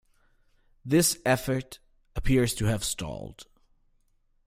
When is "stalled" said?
2.83-3.45